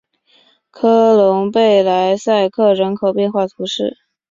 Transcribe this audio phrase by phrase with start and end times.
[0.71, 3.99] 科隆贝莱塞克人口变化图示